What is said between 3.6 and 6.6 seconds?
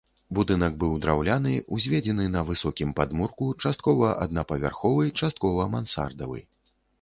часткова аднапавярховы, часткова мансардавы.